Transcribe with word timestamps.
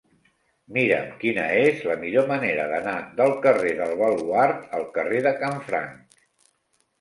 Mira'm 0.75 1.09
quina 1.23 1.43
és 1.65 1.83
la 1.89 1.97
millor 2.03 2.25
manera 2.31 2.65
d'anar 2.71 2.95
del 3.19 3.35
carrer 3.45 3.75
del 3.83 3.93
Baluard 4.01 4.65
al 4.79 4.89
carrer 4.97 5.21
de 5.29 5.35
Canfranc. 5.45 6.19